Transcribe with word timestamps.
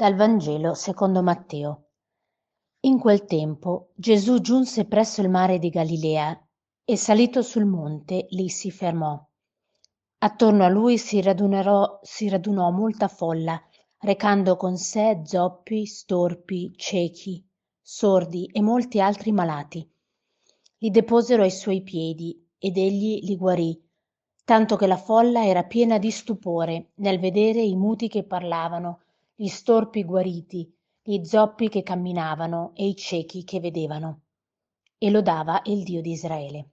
Dal 0.00 0.14
Vangelo 0.14 0.72
secondo 0.72 1.22
Matteo. 1.22 1.88
In 2.86 2.98
quel 2.98 3.26
tempo 3.26 3.90
Gesù 3.94 4.40
giunse 4.40 4.86
presso 4.86 5.20
il 5.20 5.28
mare 5.28 5.58
di 5.58 5.68
Galilea 5.68 6.42
e 6.86 6.96
salito 6.96 7.42
sul 7.42 7.66
monte 7.66 8.24
lì 8.30 8.48
si 8.48 8.70
fermò. 8.70 9.22
Attorno 10.20 10.64
a 10.64 10.68
lui 10.70 10.96
si, 10.96 11.22
si 12.00 12.28
radunò 12.30 12.70
molta 12.70 13.08
folla, 13.08 13.62
recando 13.98 14.56
con 14.56 14.78
sé 14.78 15.20
zoppi, 15.22 15.84
storpi, 15.84 16.72
ciechi, 16.76 17.46
sordi 17.82 18.46
e 18.46 18.62
molti 18.62 19.02
altri 19.02 19.32
malati. 19.32 19.86
Li 20.78 20.88
deposero 20.88 21.42
ai 21.42 21.50
suoi 21.50 21.82
piedi 21.82 22.42
ed 22.56 22.78
egli 22.78 23.20
li 23.22 23.36
guarì, 23.36 23.78
tanto 24.46 24.76
che 24.76 24.86
la 24.86 24.96
folla 24.96 25.44
era 25.44 25.64
piena 25.64 25.98
di 25.98 26.10
stupore 26.10 26.92
nel 26.94 27.18
vedere 27.20 27.60
i 27.60 27.76
muti 27.76 28.08
che 28.08 28.24
parlavano, 28.24 29.02
gli 29.40 29.48
storpi 29.48 30.04
guariti, 30.04 30.70
gli 31.00 31.24
zoppi 31.24 31.70
che 31.70 31.82
camminavano 31.82 32.72
e 32.74 32.88
i 32.88 32.94
ciechi 32.94 33.42
che 33.42 33.58
vedevano. 33.58 34.24
E 34.98 35.10
lodava 35.10 35.62
il 35.64 35.82
Dio 35.82 36.02
di 36.02 36.10
Israele. 36.10 36.72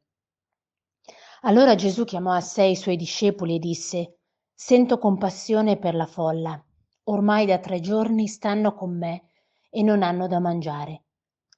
Allora 1.44 1.76
Gesù 1.76 2.04
chiamò 2.04 2.32
a 2.34 2.42
sé 2.42 2.66
i 2.66 2.76
suoi 2.76 2.98
discepoli 2.98 3.56
e 3.56 3.60
disse, 3.60 4.18
Sento 4.54 5.00
compassione 5.00 5.78
per 5.78 5.96
la 5.96 6.08
folla. 6.08 6.62
Ormai 7.04 7.46
da 7.46 7.58
tre 7.60 7.80
giorni 7.80 8.28
stanno 8.28 8.74
con 8.74 8.98
me 8.98 9.30
e 9.70 9.82
non 9.82 10.04
hanno 10.04 10.28
da 10.28 10.42
mangiare. 10.42 11.04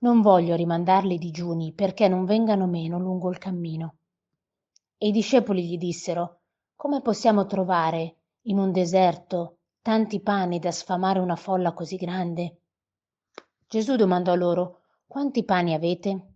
Non 0.01 0.21
voglio 0.21 0.55
rimandarli 0.55 1.17
digiuni 1.17 1.73
perché 1.73 2.07
non 2.07 2.25
vengano 2.25 2.67
meno 2.67 2.99
lungo 2.99 3.31
il 3.31 3.39
cammino. 3.39 3.95
E 4.95 5.07
i 5.07 5.11
discepoli 5.11 5.67
gli 5.67 5.77
dissero, 5.79 6.41
Come 6.75 7.01
possiamo 7.01 7.47
trovare 7.47 8.17
in 8.43 8.59
un 8.59 8.71
deserto 8.71 9.58
tanti 9.81 10.21
pani 10.21 10.59
da 10.59 10.71
sfamare 10.71 11.19
una 11.19 11.35
folla 11.35 11.73
così 11.73 11.95
grande? 11.95 12.61
Gesù 13.67 13.95
domandò 13.95 14.35
loro 14.35 14.81
quanti 15.07 15.43
pani 15.43 15.73
avete? 15.73 16.33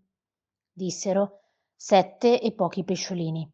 Dissero 0.72 1.42
sette 1.76 2.40
e 2.42 2.54
pochi 2.54 2.84
pesciolini. 2.84 3.52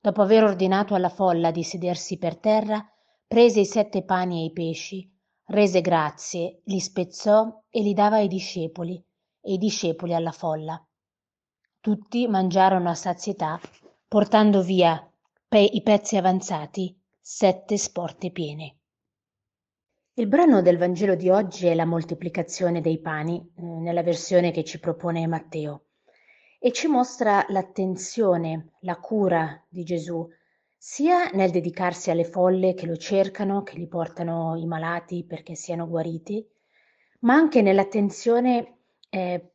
Dopo 0.00 0.22
aver 0.22 0.44
ordinato 0.44 0.94
alla 0.94 1.08
folla 1.08 1.50
di 1.50 1.62
sedersi 1.62 2.18
per 2.18 2.38
terra 2.38 2.86
prese 3.26 3.60
i 3.60 3.66
sette 3.66 4.04
pani 4.04 4.42
e 4.42 4.44
i 4.46 4.52
pesci 4.52 5.10
rese 5.46 5.80
grazie 5.80 6.60
li 6.64 6.80
spezzò 6.80 7.64
e 7.68 7.82
li 7.82 7.92
dava 7.92 8.16
ai 8.16 8.28
discepoli 8.28 8.96
e 9.40 9.52
i 9.52 9.58
discepoli 9.58 10.14
alla 10.14 10.32
folla. 10.32 10.82
Tutti 11.80 12.28
mangiarono 12.28 12.90
a 12.90 12.94
sazietà 12.94 13.58
portando 14.06 14.62
via 14.62 15.04
i 15.52 15.82
pezzi 15.82 16.16
avanzati 16.16 16.99
sette 17.32 17.78
sporte 17.78 18.32
piene. 18.32 18.78
Il 20.14 20.26
brano 20.26 20.62
del 20.62 20.78
Vangelo 20.78 21.14
di 21.14 21.30
oggi 21.30 21.68
è 21.68 21.74
la 21.74 21.84
moltiplicazione 21.84 22.80
dei 22.80 23.00
pani, 23.00 23.38
eh, 23.38 23.62
nella 23.62 24.02
versione 24.02 24.50
che 24.50 24.64
ci 24.64 24.80
propone 24.80 25.28
Matteo, 25.28 25.84
e 26.58 26.72
ci 26.72 26.88
mostra 26.88 27.46
l'attenzione, 27.50 28.72
la 28.80 28.96
cura 28.96 29.64
di 29.68 29.84
Gesù, 29.84 30.28
sia 30.76 31.30
nel 31.30 31.52
dedicarsi 31.52 32.10
alle 32.10 32.24
folle 32.24 32.74
che 32.74 32.86
lo 32.86 32.96
cercano, 32.96 33.62
che 33.62 33.78
gli 33.78 33.86
portano 33.86 34.56
i 34.56 34.66
malati 34.66 35.24
perché 35.24 35.54
siano 35.54 35.86
guariti, 35.86 36.44
ma 37.20 37.34
anche 37.34 37.62
nell'attenzione 37.62 38.78
eh, 39.08 39.52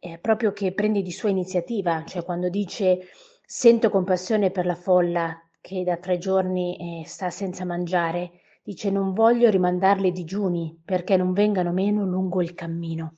eh, 0.00 0.18
proprio 0.18 0.52
che 0.52 0.72
prende 0.72 1.02
di 1.02 1.12
sua 1.12 1.28
iniziativa, 1.28 2.04
cioè 2.06 2.24
quando 2.24 2.48
dice 2.48 3.00
sento 3.44 3.90
compassione 3.90 4.50
per 4.50 4.64
la 4.64 4.76
folla 4.76 5.44
che 5.60 5.84
da 5.84 5.96
tre 5.96 6.18
giorni 6.18 7.00
eh, 7.02 7.06
sta 7.06 7.30
senza 7.30 7.64
mangiare, 7.64 8.40
dice 8.62 8.90
non 8.90 9.12
voglio 9.12 9.50
rimandarli 9.50 10.12
digiuni 10.12 10.80
perché 10.84 11.16
non 11.16 11.32
vengano 11.32 11.72
meno 11.72 12.04
lungo 12.04 12.40
il 12.42 12.54
cammino. 12.54 13.16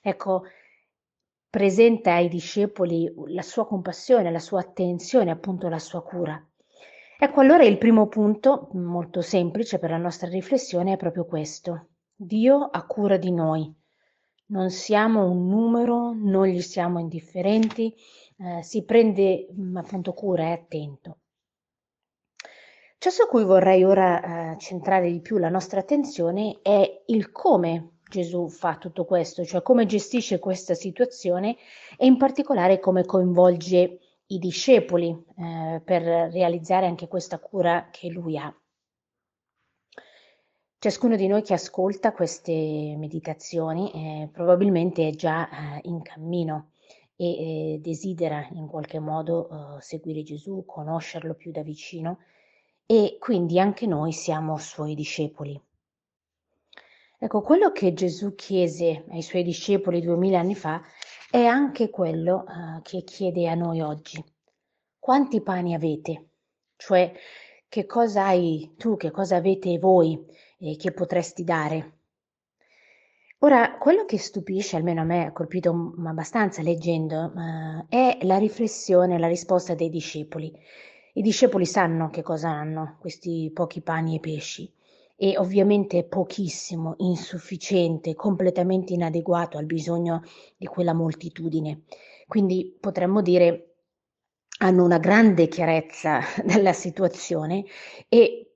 Ecco, 0.00 0.44
presenta 1.50 2.14
ai 2.14 2.28
discepoli 2.28 3.12
la 3.28 3.42
sua 3.42 3.66
compassione, 3.66 4.30
la 4.30 4.38
sua 4.38 4.60
attenzione, 4.60 5.30
appunto 5.30 5.68
la 5.68 5.78
sua 5.78 6.02
cura. 6.02 6.42
Ecco, 7.20 7.40
allora 7.40 7.64
il 7.64 7.78
primo 7.78 8.06
punto, 8.06 8.68
molto 8.74 9.22
semplice 9.22 9.78
per 9.78 9.90
la 9.90 9.96
nostra 9.96 10.28
riflessione, 10.28 10.92
è 10.92 10.96
proprio 10.96 11.24
questo. 11.24 11.88
Dio 12.14 12.62
ha 12.62 12.86
cura 12.86 13.16
di 13.16 13.32
noi. 13.32 13.74
Non 14.46 14.70
siamo 14.70 15.28
un 15.28 15.48
numero, 15.48 16.12
non 16.14 16.46
gli 16.46 16.60
siamo 16.60 17.00
indifferenti, 17.00 17.94
eh, 18.38 18.62
si 18.62 18.84
prende 18.84 19.48
appunto 19.74 20.12
cura, 20.12 20.44
è 20.44 20.50
attento. 20.52 21.18
Ciò 23.00 23.10
su 23.10 23.28
cui 23.28 23.44
vorrei 23.44 23.84
ora 23.84 24.54
eh, 24.54 24.58
centrare 24.58 25.08
di 25.08 25.20
più 25.20 25.38
la 25.38 25.48
nostra 25.48 25.78
attenzione 25.78 26.58
è 26.62 27.04
il 27.06 27.30
come 27.30 27.98
Gesù 28.10 28.48
fa 28.48 28.76
tutto 28.76 29.04
questo, 29.04 29.44
cioè 29.44 29.62
come 29.62 29.86
gestisce 29.86 30.40
questa 30.40 30.74
situazione 30.74 31.56
e 31.96 32.06
in 32.06 32.16
particolare 32.16 32.80
come 32.80 33.04
coinvolge 33.04 34.00
i 34.26 34.38
discepoli 34.40 35.10
eh, 35.10 35.80
per 35.84 36.02
realizzare 36.02 36.86
anche 36.86 37.06
questa 37.06 37.38
cura 37.38 37.88
che 37.92 38.08
lui 38.08 38.36
ha. 38.36 38.52
Ciascuno 40.80 41.14
di 41.14 41.28
noi 41.28 41.42
che 41.42 41.54
ascolta 41.54 42.12
queste 42.12 42.96
meditazioni 42.98 43.92
eh, 43.92 44.28
probabilmente 44.32 45.06
è 45.06 45.12
già 45.12 45.48
eh, 45.48 45.80
in 45.84 46.02
cammino 46.02 46.72
e 47.14 47.74
eh, 47.74 47.78
desidera 47.80 48.44
in 48.54 48.66
qualche 48.66 48.98
modo 48.98 49.48
eh, 49.48 49.82
seguire 49.82 50.24
Gesù, 50.24 50.64
conoscerlo 50.66 51.34
più 51.34 51.52
da 51.52 51.62
vicino 51.62 52.18
e 52.90 53.18
quindi 53.20 53.60
anche 53.60 53.86
noi 53.86 54.12
siamo 54.12 54.56
suoi 54.56 54.94
discepoli. 54.94 55.60
Ecco, 57.18 57.42
quello 57.42 57.70
che 57.70 57.92
Gesù 57.92 58.34
chiese 58.34 59.04
ai 59.10 59.20
suoi 59.20 59.42
discepoli 59.42 60.00
duemila 60.00 60.38
anni 60.38 60.54
fa 60.54 60.80
è 61.30 61.44
anche 61.44 61.90
quello 61.90 62.46
uh, 62.46 62.80
che 62.80 63.02
chiede 63.02 63.46
a 63.46 63.54
noi 63.54 63.82
oggi. 63.82 64.24
Quanti 64.98 65.42
pani 65.42 65.74
avete? 65.74 66.30
Cioè, 66.76 67.12
che 67.68 67.84
cosa 67.84 68.24
hai 68.24 68.72
tu, 68.78 68.96
che 68.96 69.10
cosa 69.10 69.36
avete 69.36 69.78
voi 69.78 70.24
e 70.58 70.76
che 70.76 70.90
potresti 70.92 71.44
dare? 71.44 71.98
Ora, 73.40 73.76
quello 73.76 74.06
che 74.06 74.16
stupisce, 74.16 74.76
almeno 74.76 75.02
a 75.02 75.04
me 75.04 75.26
ha 75.26 75.32
colpito 75.32 75.92
abbastanza 76.06 76.62
leggendo, 76.62 77.32
uh, 77.34 77.84
è 77.86 78.16
la 78.22 78.38
riflessione, 78.38 79.18
la 79.18 79.28
risposta 79.28 79.74
dei 79.74 79.90
discepoli. 79.90 80.50
I 81.18 81.20
discepoli 81.20 81.66
sanno 81.66 82.10
che 82.10 82.22
cosa 82.22 82.48
hanno 82.48 82.94
questi 83.00 83.50
pochi 83.52 83.80
pani 83.80 84.14
e 84.14 84.20
pesci 84.20 84.72
e 85.16 85.36
ovviamente 85.36 86.04
pochissimo, 86.04 86.94
insufficiente, 86.98 88.14
completamente 88.14 88.92
inadeguato 88.92 89.58
al 89.58 89.64
bisogno 89.64 90.22
di 90.56 90.66
quella 90.66 90.92
moltitudine. 90.92 91.82
Quindi 92.28 92.72
potremmo 92.78 93.20
dire 93.20 93.78
hanno 94.60 94.84
una 94.84 94.98
grande 94.98 95.48
chiarezza 95.48 96.20
della 96.46 96.72
situazione 96.72 97.64
e 98.08 98.52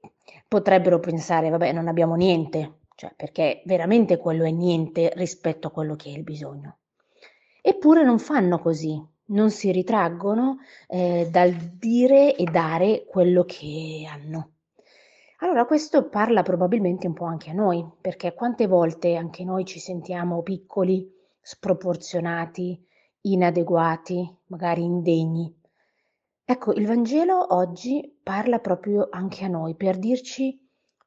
potrebbero 0.47 1.01
pensare, 1.01 1.51
vabbè, 1.51 1.73
non 1.73 1.89
abbiamo 1.89 2.15
niente, 2.15 2.83
cioè 2.95 3.13
perché 3.17 3.63
veramente 3.65 4.19
quello 4.19 4.45
è 4.45 4.53
niente 4.53 5.11
rispetto 5.17 5.67
a 5.67 5.73
quello 5.73 5.97
che 5.97 6.11
è 6.11 6.17
il 6.17 6.23
bisogno. 6.23 6.79
Eppure 7.61 8.05
non 8.05 8.21
fanno 8.21 8.61
così, 8.61 9.05
non 9.27 9.51
si 9.51 9.71
ritraggono 9.71 10.59
eh, 10.89 11.29
dal 11.31 11.53
dire 11.53 12.35
e 12.35 12.45
dare 12.45 13.05
quello 13.07 13.45
che 13.45 14.07
hanno. 14.11 14.51
Allora 15.39 15.65
questo 15.65 16.09
parla 16.09 16.43
probabilmente 16.43 17.07
un 17.07 17.15
po' 17.15 17.25
anche 17.25 17.51
a 17.51 17.55
noi, 17.55 17.85
perché 18.01 18.33
quante 18.33 18.67
volte 18.67 19.17
anche 19.17 19.45
noi 19.45 19.65
ci 19.65 19.81
sentiamo 19.81 20.43
piccoli, 20.43 21.11
sproporzionati, 21.41 22.81
inadeguati, 23.23 24.37
magari 24.47 24.83
indegni. 24.83 25.53
Ecco, 26.45 26.73
il 26.73 26.87
Vangelo 26.87 27.55
oggi 27.55 28.21
parla 28.23 28.61
proprio 28.61 29.09
anche 29.11 29.45
a 29.45 29.49
noi 29.49 29.75
per 29.75 29.99
dirci 29.99 30.61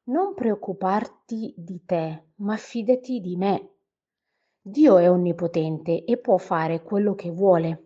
non 0.04 0.34
preoccuparti 0.34 1.54
di 1.56 1.82
te, 1.84 2.24
ma 2.36 2.56
fidati 2.56 3.20
di 3.20 3.36
me. 3.36 3.70
Dio 4.60 4.98
è 4.98 5.08
onnipotente 5.08 6.04
e 6.04 6.18
può 6.18 6.36
fare 6.36 6.82
quello 6.82 7.14
che 7.14 7.30
vuole 7.30 7.85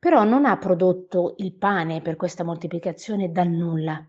però 0.00 0.24
non 0.24 0.46
ha 0.46 0.56
prodotto 0.56 1.34
il 1.38 1.52
pane 1.52 2.00
per 2.00 2.16
questa 2.16 2.42
moltiplicazione 2.42 3.30
dal 3.30 3.48
nulla, 3.48 4.02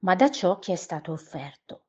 ma 0.00 0.14
da 0.16 0.28
ciò 0.28 0.58
che 0.58 0.72
è 0.72 0.76
stato 0.76 1.12
offerto. 1.12 1.84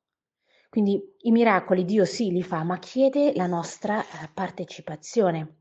Quindi 0.70 1.16
i 1.22 1.32
miracoli 1.32 1.84
Dio 1.84 2.04
sì 2.04 2.30
li 2.30 2.42
fa, 2.42 2.62
ma 2.62 2.78
chiede 2.78 3.34
la 3.34 3.46
nostra 3.46 4.00
eh, 4.00 4.30
partecipazione. 4.32 5.56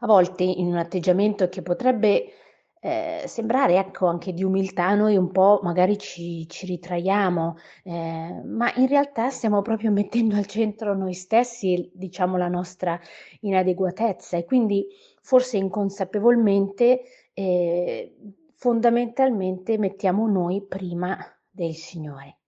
A 0.00 0.06
volte 0.06 0.42
in 0.42 0.68
un 0.68 0.78
atteggiamento 0.78 1.48
che 1.50 1.60
potrebbe 1.60 2.32
eh, 2.84 3.22
sembrare 3.26 3.78
ecco 3.78 4.08
anche 4.08 4.34
di 4.34 4.44
umiltà, 4.44 4.94
noi 4.94 5.16
un 5.16 5.30
po' 5.32 5.60
magari 5.62 5.96
ci, 5.96 6.46
ci 6.50 6.66
ritraiamo, 6.66 7.56
eh, 7.82 8.42
ma 8.44 8.74
in 8.74 8.86
realtà 8.88 9.30
stiamo 9.30 9.62
proprio 9.62 9.90
mettendo 9.90 10.36
al 10.36 10.44
centro 10.44 10.94
noi 10.94 11.14
stessi, 11.14 11.90
diciamo, 11.94 12.36
la 12.36 12.48
nostra 12.48 13.00
inadeguatezza 13.40 14.36
e 14.36 14.44
quindi 14.44 14.86
forse 15.22 15.56
inconsapevolmente, 15.56 17.00
eh, 17.32 18.16
fondamentalmente 18.54 19.78
mettiamo 19.78 20.28
noi 20.28 20.62
prima 20.62 21.16
del 21.50 21.72
Signore. 21.72 22.40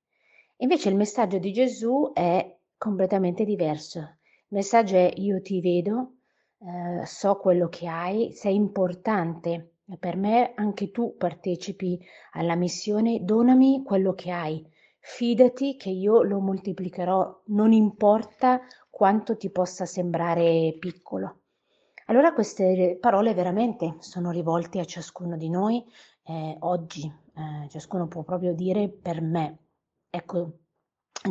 Invece 0.59 0.91
il 0.91 0.97
messaggio 0.97 1.39
di 1.39 1.51
Gesù 1.51 2.11
è 2.13 2.59
completamente 2.77 3.47
diverso. 3.47 4.01
Il 4.01 4.49
messaggio 4.49 4.97
è 4.97 5.11
io 5.17 5.41
ti 5.41 5.63
vedo, 5.63 6.17
eh, 6.59 7.07
so 7.07 7.37
quello 7.39 7.71
che 7.71 7.87
hai, 7.87 8.33
sei 8.35 8.55
importante 8.55 9.71
per 9.99 10.17
me, 10.17 10.53
anche 10.57 10.91
tu 10.91 11.17
partecipi 11.17 11.99
alla 12.33 12.57
missione, 12.57 13.25
donami 13.25 13.83
quello 13.85 14.15
che 14.15 14.31
hai, 14.33 14.67
fidati 14.99 15.77
che 15.77 15.91
io 15.91 16.23
lo 16.23 16.41
moltiplicherò, 16.41 17.43
non 17.47 17.73
importa 17.73 18.61
quanto 18.91 19.37
ti 19.37 19.51
possa 19.51 19.87
sembrare 19.87 20.75
piccolo. 20.79 21.43
Allora 22.07 22.33
queste 22.33 22.99
parole 23.01 23.35
veramente 23.35 23.97
sono 23.99 24.31
rivolte 24.31 24.81
a 24.81 24.85
ciascuno 24.85 25.37
di 25.37 25.49
noi 25.49 25.85
eh, 26.25 26.57
oggi, 26.61 27.05
eh, 27.05 27.69
ciascuno 27.69 28.09
può 28.09 28.23
proprio 28.23 28.53
dire 28.55 28.89
per 28.89 29.21
me. 29.21 29.59
Ecco, 30.11 30.59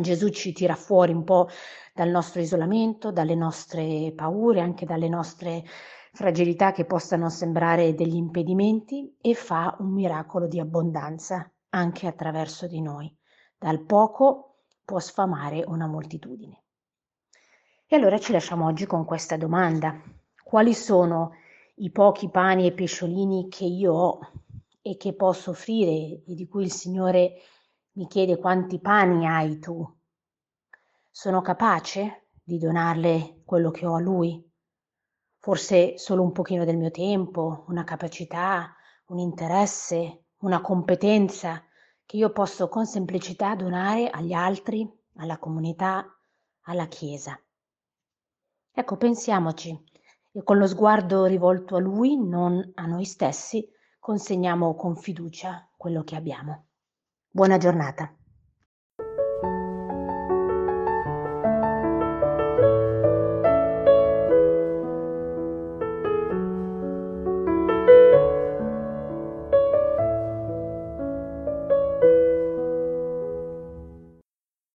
Gesù 0.00 0.28
ci 0.28 0.52
tira 0.52 0.74
fuori 0.74 1.12
un 1.12 1.24
po' 1.24 1.48
dal 1.94 2.08
nostro 2.08 2.40
isolamento, 2.40 3.12
dalle 3.12 3.34
nostre 3.34 4.12
paure, 4.14 4.60
anche 4.60 4.86
dalle 4.86 5.08
nostre 5.08 5.64
fragilità 6.16 6.72
che 6.72 6.86
possano 6.86 7.28
sembrare 7.28 7.94
degli 7.94 8.16
impedimenti 8.16 9.14
e 9.20 9.34
fa 9.34 9.76
un 9.80 9.92
miracolo 9.92 10.46
di 10.46 10.58
abbondanza 10.58 11.52
anche 11.68 12.06
attraverso 12.06 12.66
di 12.66 12.80
noi. 12.80 13.14
Dal 13.58 13.84
poco 13.84 14.62
può 14.82 14.98
sfamare 14.98 15.62
una 15.66 15.86
moltitudine. 15.86 16.62
E 17.86 17.96
allora 17.96 18.18
ci 18.18 18.32
lasciamo 18.32 18.64
oggi 18.64 18.86
con 18.86 19.04
questa 19.04 19.36
domanda. 19.36 20.00
Quali 20.42 20.72
sono 20.72 21.34
i 21.76 21.90
pochi 21.90 22.30
pani 22.30 22.66
e 22.66 22.72
pesciolini 22.72 23.48
che 23.50 23.66
io 23.66 23.92
ho 23.92 24.18
e 24.80 24.96
che 24.96 25.14
posso 25.14 25.50
offrire 25.50 26.22
e 26.24 26.34
di 26.34 26.48
cui 26.48 26.64
il 26.64 26.72
Signore 26.72 27.34
mi 27.92 28.06
chiede 28.06 28.38
quanti 28.38 28.80
pani 28.80 29.26
hai 29.26 29.58
tu? 29.58 29.86
Sono 31.10 31.42
capace 31.42 32.28
di 32.42 32.56
donarle 32.56 33.42
quello 33.44 33.70
che 33.70 33.84
ho 33.84 33.96
a 33.96 34.00
Lui? 34.00 34.45
Forse 35.46 35.96
solo 35.96 36.22
un 36.22 36.32
pochino 36.32 36.64
del 36.64 36.76
mio 36.76 36.90
tempo, 36.90 37.66
una 37.68 37.84
capacità, 37.84 38.74
un 39.10 39.20
interesse, 39.20 40.24
una 40.38 40.60
competenza 40.60 41.62
che 42.04 42.16
io 42.16 42.32
posso 42.32 42.68
con 42.68 42.84
semplicità 42.84 43.54
donare 43.54 44.10
agli 44.10 44.32
altri, 44.32 44.92
alla 45.18 45.38
comunità, 45.38 46.04
alla 46.62 46.86
Chiesa. 46.86 47.40
Ecco, 48.72 48.96
pensiamoci 48.96 49.84
e 50.32 50.42
con 50.42 50.58
lo 50.58 50.66
sguardo 50.66 51.26
rivolto 51.26 51.76
a 51.76 51.80
Lui, 51.80 52.16
non 52.16 52.72
a 52.74 52.86
noi 52.86 53.04
stessi, 53.04 53.70
consegniamo 54.00 54.74
con 54.74 54.96
fiducia 54.96 55.70
quello 55.76 56.02
che 56.02 56.16
abbiamo. 56.16 56.70
Buona 57.30 57.56
giornata. 57.56 58.12